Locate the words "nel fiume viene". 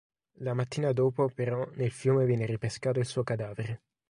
1.75-2.47